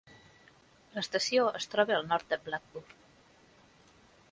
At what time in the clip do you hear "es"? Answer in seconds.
1.59-1.69